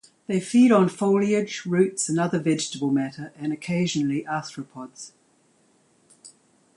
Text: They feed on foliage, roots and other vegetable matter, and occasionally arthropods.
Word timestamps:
They 0.25 0.39
feed 0.39 0.71
on 0.71 0.89
foliage, 0.89 1.63
roots 1.67 2.09
and 2.09 2.19
other 2.19 2.39
vegetable 2.39 2.89
matter, 2.89 3.31
and 3.37 3.53
occasionally 3.53 4.23
arthropods. 4.23 5.11